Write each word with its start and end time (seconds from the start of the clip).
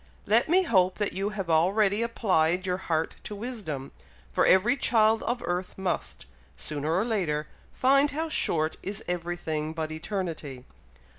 Let 0.25 0.49
me 0.49 0.63
hope 0.63 0.95
that 0.97 1.13
you 1.13 1.29
have 1.29 1.47
already 1.47 2.01
applied 2.01 2.65
your 2.65 2.77
heart 2.89 3.17
to 3.23 3.35
wisdom, 3.35 3.91
for 4.31 4.47
every 4.47 4.75
child 4.75 5.21
of 5.21 5.43
earth 5.45 5.77
must, 5.77 6.25
sooner 6.55 6.91
or 6.91 7.05
later, 7.05 7.45
find 7.71 8.09
how 8.09 8.27
short 8.27 8.77
is 8.81 9.05
every 9.07 9.37
thing 9.37 9.73
but 9.73 9.91
eternity. 9.91 10.65